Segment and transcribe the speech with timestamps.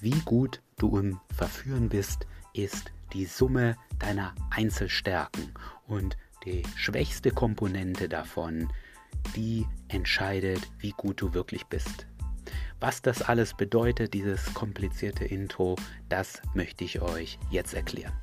[0.00, 5.52] wie gut du im Verführen bist, ist die Summe deiner Einzelstärken.
[5.86, 8.72] Und die schwächste Komponente davon,
[9.36, 12.06] die entscheidet, wie gut du wirklich bist.
[12.80, 15.76] Was das alles bedeutet, dieses komplizierte Intro,
[16.08, 18.14] das möchte ich euch jetzt erklären.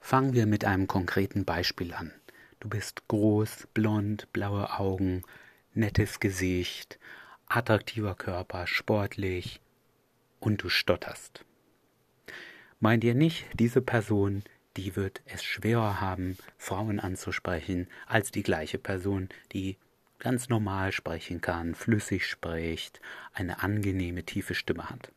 [0.00, 2.12] Fangen wir mit einem konkreten Beispiel an.
[2.60, 5.22] Du bist groß, blond, blaue Augen,
[5.76, 6.98] nettes Gesicht,
[7.46, 9.60] attraktiver Körper, sportlich
[10.40, 11.44] und du stotterst.
[12.80, 14.42] Meint ihr nicht, diese Person,
[14.76, 19.78] die wird es schwerer haben, Frauen anzusprechen, als die gleiche Person, die
[20.18, 23.00] ganz normal sprechen kann, flüssig spricht,
[23.32, 25.12] eine angenehme, tiefe Stimme hat.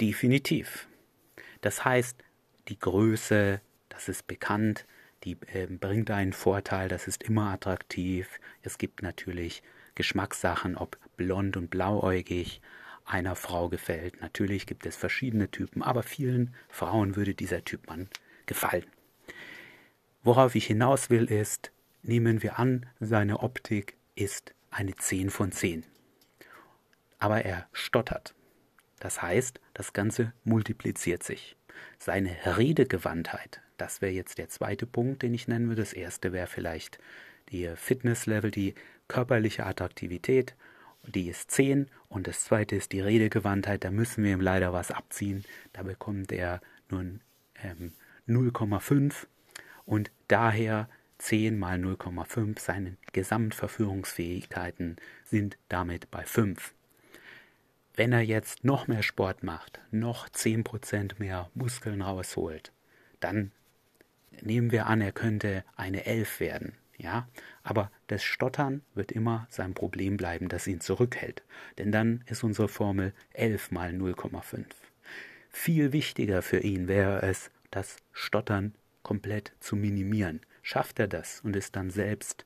[0.00, 0.88] Definitiv.
[1.60, 2.22] Das heißt,
[2.68, 4.86] die Größe, das ist bekannt,
[5.24, 8.38] die äh, bringt einen Vorteil, das ist immer attraktiv.
[8.62, 9.62] Es gibt natürlich
[9.98, 12.60] Geschmackssachen, ob blond und blauäugig
[13.04, 14.20] einer Frau gefällt.
[14.20, 18.08] Natürlich gibt es verschiedene Typen, aber vielen Frauen würde dieser Typ Mann
[18.46, 18.86] gefallen.
[20.22, 25.84] Worauf ich hinaus will ist, nehmen wir an, seine Optik ist eine 10 von 10.
[27.18, 28.36] Aber er stottert.
[29.00, 31.56] Das heißt, das Ganze multipliziert sich.
[31.98, 35.82] Seine Redegewandtheit, das wäre jetzt der zweite Punkt, den ich nennen würde.
[35.82, 37.00] Das erste wäre vielleicht
[37.50, 38.74] die Fitnesslevel, die
[39.08, 40.54] körperliche Attraktivität,
[41.06, 44.90] die ist 10 und das zweite ist die Redegewandtheit, da müssen wir ihm leider was
[44.90, 45.44] abziehen.
[45.72, 47.20] Da bekommt er nun
[47.62, 47.92] ähm,
[48.28, 49.26] 0,5
[49.86, 56.74] und daher 10 mal 0,5, seine Gesamtverführungsfähigkeiten sind damit bei 5.
[57.94, 62.72] Wenn er jetzt noch mehr Sport macht, noch 10% mehr Muskeln rausholt,
[63.18, 63.50] dann
[64.40, 66.74] nehmen wir an, er könnte eine 11 werden.
[66.98, 67.28] Ja,
[67.62, 71.44] aber das Stottern wird immer sein Problem bleiben, das ihn zurückhält.
[71.78, 74.64] Denn dann ist unsere Formel 11 mal 0,5.
[75.48, 80.40] Viel wichtiger für ihn wäre es, das Stottern komplett zu minimieren.
[80.62, 82.44] Schafft er das und ist dann selbst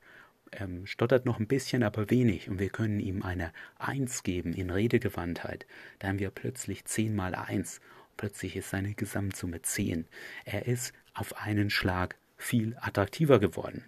[0.59, 4.69] ähm, stottert noch ein bisschen, aber wenig und wir können ihm eine 1 geben in
[4.69, 5.65] Redegewandtheit,
[5.99, 7.81] dann haben wir plötzlich 10 mal 1.
[8.17, 10.05] Plötzlich ist seine Gesamtsumme 10.
[10.45, 13.83] Er ist auf einen Schlag viel attraktiver geworden.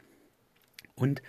[0.96, 1.22] Und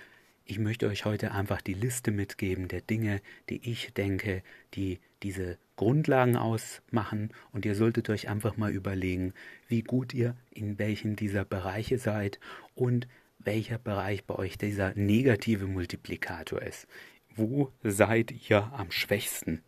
[0.44, 4.42] ich möchte euch heute einfach die Liste mitgeben der Dinge, die ich denke,
[4.74, 7.32] die diese Grundlagen ausmachen.
[7.50, 9.34] Und ihr solltet euch einfach mal überlegen,
[9.66, 12.38] wie gut ihr in welchen dieser Bereiche seid
[12.76, 13.08] und
[13.40, 16.86] welcher Bereich bei euch dieser negative Multiplikator ist.
[17.34, 19.62] Wo seid ihr am schwächsten?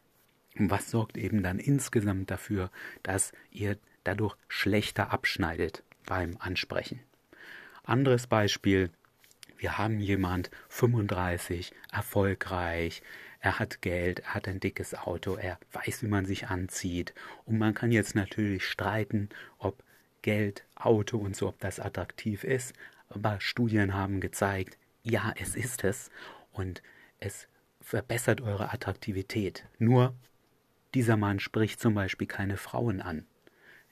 [0.56, 2.70] Und was sorgt eben dann insgesamt dafür,
[3.02, 7.00] dass ihr dadurch schlechter abschneidet beim Ansprechen?
[7.84, 8.90] Anderes Beispiel,
[9.58, 13.02] wir haben jemand 35, erfolgreich,
[13.40, 17.14] er hat Geld, er hat ein dickes Auto, er weiß, wie man sich anzieht.
[17.44, 19.82] Und man kann jetzt natürlich streiten, ob
[20.22, 22.74] Geld, Auto und so, ob das attraktiv ist.
[23.08, 26.10] Aber Studien haben gezeigt, ja, es ist es.
[26.52, 26.82] Und
[27.20, 27.48] es
[27.80, 29.64] verbessert eure Attraktivität.
[29.78, 30.14] Nur
[30.94, 33.26] dieser Mann spricht zum Beispiel keine Frauen an.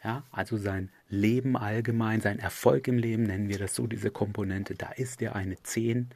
[0.06, 4.76] Ja, also sein Leben allgemein, sein Erfolg im Leben, nennen wir das so, diese Komponente,
[4.76, 6.10] da ist er eine 10,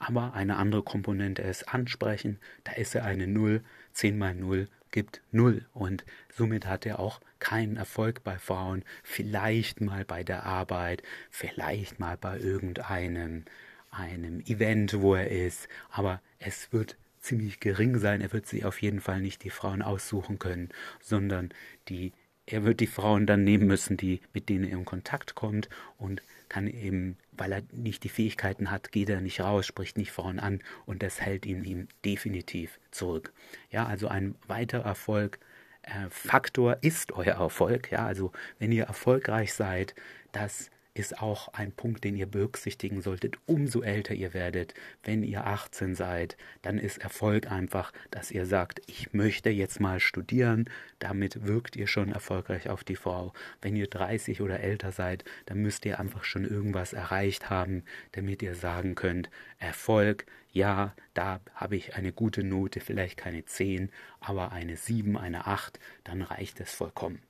[0.00, 3.62] aber eine andere Komponente ist ansprechen, da ist er eine 0,
[3.92, 9.80] 10 mal 0 gibt 0 und somit hat er auch keinen Erfolg bei Frauen, vielleicht
[9.80, 13.44] mal bei der Arbeit, vielleicht mal bei irgendeinem
[13.92, 18.82] einem Event, wo er ist, aber es wird ziemlich gering sein, er wird sich auf
[18.82, 20.70] jeden Fall nicht die Frauen aussuchen können,
[21.00, 21.50] sondern
[21.88, 22.12] die
[22.46, 25.68] er wird die Frauen dann nehmen müssen, die, mit denen er in Kontakt kommt
[25.98, 30.12] und kann eben, weil er nicht die Fähigkeiten hat, geht er nicht raus, spricht nicht
[30.12, 33.32] Frauen an und das hält ihn ihm definitiv zurück.
[33.70, 35.40] Ja, also ein weiterer Erfolg,
[35.82, 37.90] äh, Faktor ist euer Erfolg.
[37.90, 39.94] Ja, also wenn ihr erfolgreich seid,
[40.32, 44.74] das ist auch ein Punkt, den ihr berücksichtigen solltet, umso älter ihr werdet.
[45.02, 50.00] Wenn ihr 18 seid, dann ist Erfolg einfach, dass ihr sagt, ich möchte jetzt mal
[50.00, 50.70] studieren.
[50.98, 53.32] Damit wirkt ihr schon erfolgreich auf die Frau.
[53.60, 58.42] Wenn ihr 30 oder älter seid, dann müsst ihr einfach schon irgendwas erreicht haben, damit
[58.42, 59.28] ihr sagen könnt,
[59.58, 63.90] Erfolg, ja, da habe ich eine gute Note, vielleicht keine 10,
[64.20, 67.20] aber eine 7, eine 8, dann reicht es vollkommen.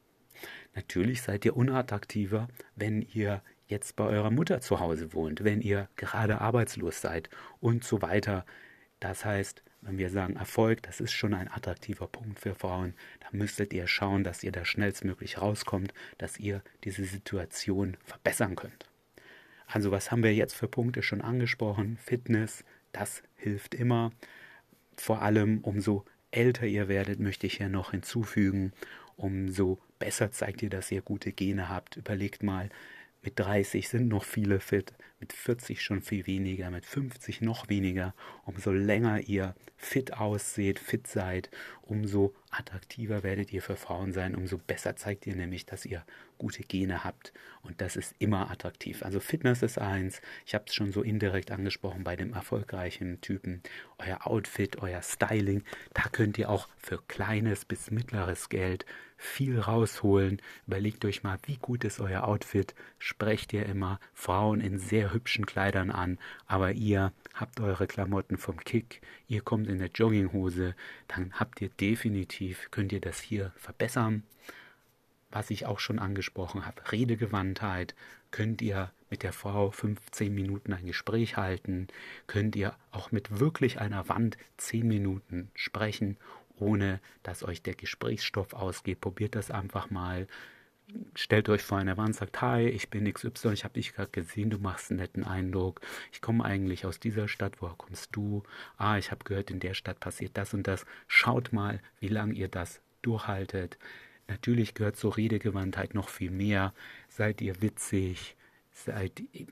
[0.74, 5.88] Natürlich seid ihr unattraktiver, wenn ihr jetzt bei eurer Mutter zu Hause wohnt, wenn ihr
[5.96, 7.28] gerade arbeitslos seid
[7.60, 8.44] und so weiter.
[9.00, 13.38] Das heißt, wenn wir sagen Erfolg, das ist schon ein attraktiver Punkt für Frauen, dann
[13.38, 18.86] müsstet ihr schauen, dass ihr da schnellstmöglich rauskommt, dass ihr diese Situation verbessern könnt.
[19.66, 21.98] Also was haben wir jetzt für Punkte schon angesprochen?
[22.02, 24.12] Fitness, das hilft immer.
[24.96, 28.72] vor allem umso älter ihr werdet, möchte ich ja noch hinzufügen,
[29.16, 31.96] umso besser zeigt ihr, dass ihr gute Gene habt.
[31.96, 32.70] Überlegt mal,
[33.26, 38.14] mit 30 sind noch viele fit, mit 40 schon viel weniger, mit 50 noch weniger.
[38.44, 41.50] Umso länger ihr fit ausseht, fit seid,
[41.82, 46.04] umso attraktiver werdet ihr für Frauen sein, umso besser zeigt ihr nämlich, dass ihr
[46.38, 47.32] gute Gene habt.
[47.62, 49.02] Und das ist immer attraktiv.
[49.02, 50.20] Also Fitness ist eins.
[50.44, 53.62] Ich habe es schon so indirekt angesprochen bei dem erfolgreichen Typen.
[53.98, 55.62] Euer Outfit, euer Styling,
[55.94, 58.86] da könnt ihr auch für kleines bis mittleres Geld
[59.16, 60.42] viel rausholen.
[60.66, 62.74] Überlegt euch mal, wie gut ist euer Outfit.
[62.98, 68.58] Sprecht ihr immer Frauen in sehr hübschen Kleidern an, aber ihr habt eure Klamotten vom
[68.58, 70.74] Kick, ihr kommt in der Jogginghose,
[71.08, 74.22] dann habt ihr definitiv, könnt ihr das hier verbessern.
[75.30, 77.94] Was ich auch schon angesprochen habe, Redegewandtheit,
[78.30, 81.88] könnt ihr mit der Frau 15 Minuten ein Gespräch halten,
[82.26, 86.16] könnt ihr auch mit wirklich einer Wand 10 Minuten sprechen,
[86.58, 89.00] ohne dass euch der Gesprächsstoff ausgeht.
[89.00, 90.26] Probiert das einfach mal
[91.14, 94.50] stellt euch vor eine Wand, sagt, hi, ich bin XY, ich habe dich gerade gesehen,
[94.50, 95.80] du machst einen netten Eindruck.
[96.12, 98.42] Ich komme eigentlich aus dieser Stadt, woher kommst du?
[98.76, 100.86] Ah, ich habe gehört, in der Stadt passiert das und das.
[101.08, 103.78] Schaut mal, wie lange ihr das durchhaltet.
[104.28, 106.74] Natürlich gehört zur Redegewandtheit noch viel mehr.
[107.08, 108.35] Seid ihr witzig?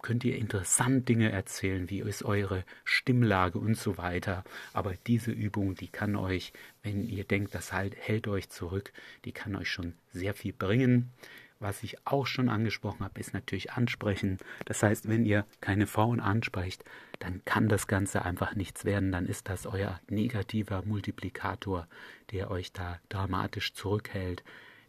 [0.02, 4.44] Könnt ihr interessant Dinge erzählen, wie ist eure Stimmlage und so weiter.
[4.72, 8.92] Aber diese Übung, die kann euch, wenn ihr denkt, das halt, hält euch zurück,
[9.24, 11.10] die kann euch schon sehr viel bringen.
[11.60, 14.38] Was ich auch schon angesprochen habe, ist natürlich ansprechen.
[14.66, 16.84] Das heißt, wenn ihr keine Frauen ansprecht,
[17.20, 19.12] dann kann das Ganze einfach nichts werden.
[19.12, 21.88] Dann ist das euer negativer Multiplikator,
[22.32, 24.44] der euch da dramatisch zurückhält.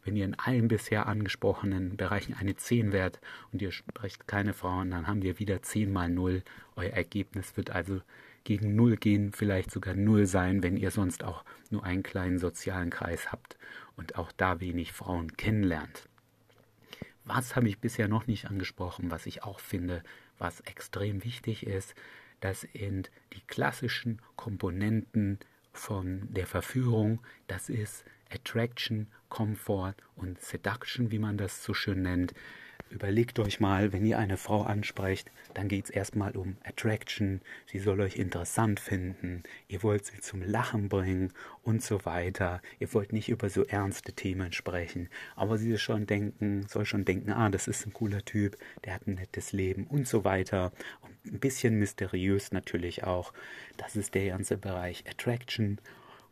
[0.06, 3.20] Wenn ihr in allen bisher angesprochenen Bereichen eine 10 wärt
[3.52, 6.44] und ihr sprecht keine Frauen, dann haben wir wieder 10 mal 0.
[6.76, 8.02] Euer Ergebnis wird also
[8.44, 12.92] gegen 0 gehen, vielleicht sogar 0 sein, wenn ihr sonst auch nur einen kleinen sozialen
[12.92, 13.58] Kreis habt
[13.98, 16.08] und auch da wenig Frauen kennenlernt.
[17.24, 20.04] Was habe ich bisher noch nicht angesprochen, was ich auch finde,
[20.38, 21.96] was extrem wichtig ist,
[22.42, 25.40] das sind die klassischen Komponenten
[25.74, 28.06] von der Verführung, das ist
[28.36, 32.34] Attraction, Comfort und Seduction, wie man das so schön nennt.
[32.90, 37.80] Überlegt euch mal, wenn ihr eine Frau ansprecht, dann geht es erstmal um Attraction, sie
[37.80, 41.34] soll euch interessant finden, ihr wollt sie zum Lachen bringen
[41.64, 42.62] und so weiter.
[42.80, 47.32] Ihr wollt nicht über so ernste Themen sprechen, aber sie schon denken, soll schon denken,
[47.32, 50.72] ah, das ist ein cooler Typ, der hat ein nettes Leben und so weiter.
[51.02, 53.34] Und ein bisschen mysteriös natürlich auch.
[53.78, 55.80] Das ist der ganze Bereich Attraction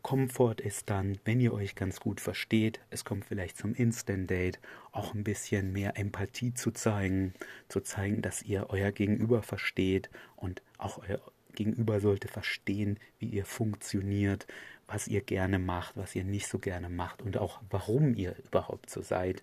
[0.04, 4.60] Comfort ist dann, wenn ihr euch ganz gut versteht, es kommt vielleicht zum Instant Date,
[4.92, 7.32] auch ein bisschen mehr Empathie zu zeigen,
[7.68, 11.22] zu zeigen, dass ihr euer Gegenüber versteht und auch euer
[11.54, 14.46] Gegenüber sollte verstehen, wie ihr funktioniert,
[14.86, 18.90] was ihr gerne macht, was ihr nicht so gerne macht und auch warum ihr überhaupt
[18.90, 19.42] so seid.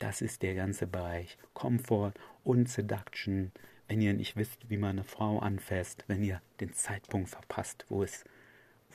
[0.00, 3.52] Das ist der ganze Bereich Comfort und Seduction.
[3.86, 8.02] Wenn ihr nicht wisst, wie man eine Frau anfasst, wenn ihr den Zeitpunkt verpasst, wo
[8.02, 8.24] es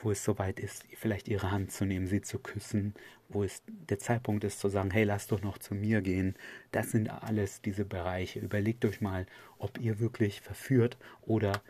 [0.02, 2.94] wo es soweit ist, vielleicht ihre Hand zu nehmen, sie zu küssen,
[3.28, 6.34] wo es der Zeitpunkt ist zu sagen, hey, lass doch noch zu mir gehen.
[6.72, 8.40] Das sind alles diese Bereiche.
[8.40, 9.26] Überlegt euch mal,
[9.58, 11.62] ob ihr wirklich verführt oder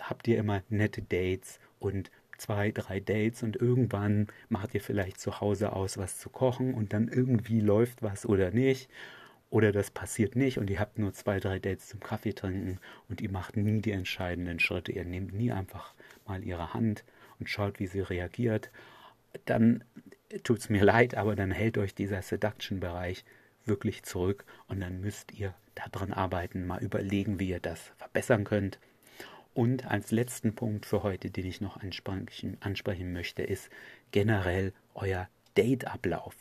[0.00, 5.40] habt ihr immer nette Dates und zwei, drei Dates und irgendwann macht ihr vielleicht zu
[5.40, 8.90] Hause aus, was zu kochen und dann irgendwie läuft was oder nicht.
[9.50, 13.20] Oder das passiert nicht und ihr habt nur zwei, drei Dates zum Kaffee trinken und
[13.20, 14.90] ihr macht nie die entscheidenden Schritte.
[14.90, 15.94] Ihr nehmt nie einfach
[16.26, 17.04] mal ihre Hand
[17.38, 18.70] und schaut, wie sie reagiert,
[19.44, 19.84] dann
[20.42, 23.24] tut es mir leid, aber dann hält euch dieser Seduction-Bereich
[23.64, 28.78] wirklich zurück und dann müsst ihr daran arbeiten, mal überlegen, wie ihr das verbessern könnt.
[29.54, 33.70] Und als letzten Punkt für heute, den ich noch ansprechen, ansprechen möchte, ist
[34.10, 36.34] generell euer Date-Ablauf.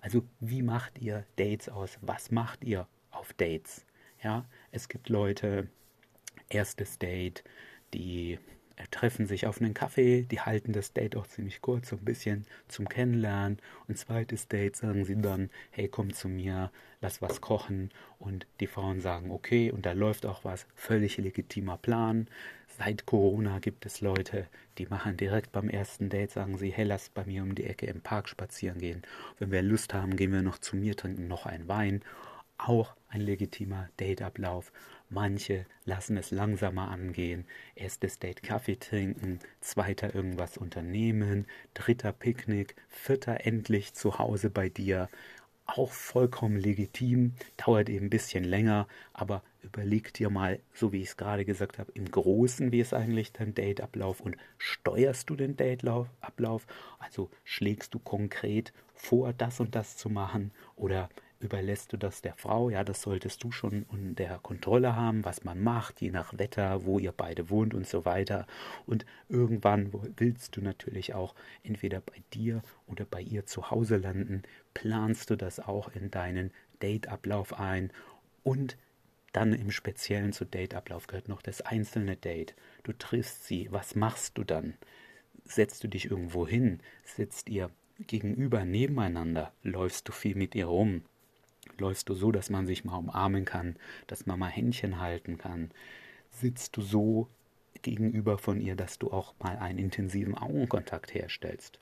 [0.00, 1.98] Also wie macht ihr Dates aus?
[2.00, 3.84] Was macht ihr auf Dates?
[4.22, 5.68] Ja, es gibt Leute,
[6.48, 7.42] erstes Date,
[7.94, 8.38] die
[8.90, 12.46] treffen sich auf einen Kaffee, die halten das Date auch ziemlich kurz, so ein bisschen
[12.68, 13.58] zum Kennenlernen.
[13.88, 17.90] Und zweites Date sagen sie dann, hey, komm zu mir, lass was kochen.
[18.18, 22.28] Und die Frauen sagen, okay, und da läuft auch was, völlig legitimer Plan.
[22.78, 24.46] Seit Corona gibt es Leute,
[24.78, 27.86] die machen direkt beim ersten Date, sagen sie, hey, lass bei mir um die Ecke
[27.86, 29.02] im Park spazieren gehen.
[29.38, 32.02] Wenn wir Lust haben, gehen wir noch zu mir, trinken noch einen Wein.
[32.64, 34.72] Auch ein legitimer Dateablauf.
[35.08, 37.44] Manche lassen es langsamer angehen.
[37.74, 45.08] Erstes Date Kaffee trinken, zweiter irgendwas unternehmen, dritter Picknick, vierter endlich zu Hause bei dir.
[45.66, 51.08] auch vollkommen legitim, dauert eben ein bisschen länger, aber überleg dir mal, so wie ich
[51.10, 55.56] es gerade gesagt habe, im Großen, wie ist eigentlich dein Dateablauf und steuerst du den
[55.56, 56.66] Dateablauf?
[56.98, 61.08] Also schlägst du konkret vor, das und das zu machen oder
[61.42, 62.70] überlässt du das der Frau?
[62.70, 66.98] Ja, das solltest du schon unter Kontrolle haben, was man macht, je nach Wetter, wo
[66.98, 68.46] ihr beide wohnt und so weiter.
[68.86, 74.42] Und irgendwann willst du natürlich auch entweder bei dir oder bei ihr zu Hause landen.
[74.74, 77.92] Planst du das auch in deinen Dateablauf ein
[78.42, 78.76] und
[79.32, 82.54] dann im Speziellen zu Dateablauf gehört noch das einzelne Date.
[82.82, 84.74] Du triffst sie, was machst du dann?
[85.44, 86.80] Setzt du dich irgendwo hin?
[87.02, 89.52] Sitzt ihr gegenüber nebeneinander?
[89.62, 91.02] Läufst du viel mit ihr rum?
[91.78, 93.76] Läufst du so, dass man sich mal umarmen kann,
[94.06, 95.70] dass man mal Händchen halten kann?
[96.30, 97.28] Sitzt du so
[97.82, 101.78] gegenüber von ihr, dass du auch mal einen intensiven Augenkontakt herstellst?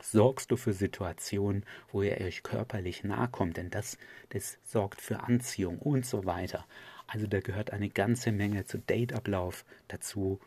[0.00, 3.96] Sorgst du für Situationen, wo ihr euch körperlich nahe kommt, denn das,
[4.30, 6.66] das sorgt für Anziehung und so weiter.
[7.06, 10.40] Also da gehört eine ganze Menge zu Dateablauf dazu.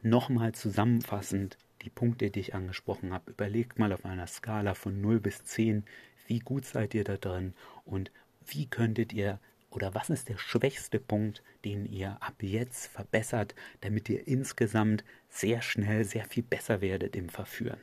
[0.00, 3.32] Nochmal zusammenfassend die Punkte, die ich angesprochen habe.
[3.32, 5.84] Überlegt mal auf einer Skala von 0 bis 10,
[6.26, 7.54] wie gut seid ihr da drin?
[7.84, 8.10] Und
[8.46, 9.38] wie könntet ihr
[9.72, 15.62] oder was ist der schwächste Punkt, den ihr ab jetzt verbessert, damit ihr insgesamt sehr
[15.62, 17.80] schnell sehr viel besser werdet im Verführen.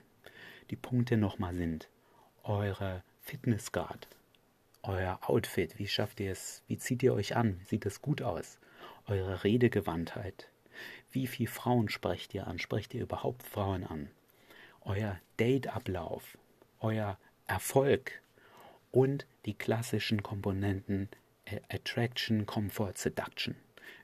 [0.70, 1.90] Die Punkte nochmal sind
[2.44, 4.08] eure Fitnessgrad,
[4.84, 8.60] euer Outfit, wie schafft ihr es, wie zieht ihr euch an, sieht es gut aus,
[9.08, 10.48] eure Redegewandtheit,
[11.12, 14.10] wie viele Frauen sprecht ihr an, sprecht ihr überhaupt Frauen an,
[14.82, 16.38] euer Dateablauf,
[16.80, 17.18] euer
[17.48, 18.22] Erfolg,
[18.92, 21.10] und die klassischen Komponenten
[21.70, 23.56] Attraction, Comfort, Seduction.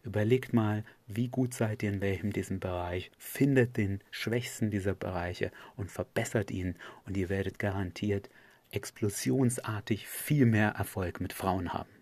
[0.03, 5.51] Überlegt mal, wie gut seid ihr in welchem diesem Bereich, findet den schwächsten dieser Bereiche
[5.75, 6.75] und verbessert ihn
[7.05, 8.29] und ihr werdet garantiert
[8.71, 11.94] explosionsartig viel mehr Erfolg mit Frauen haben.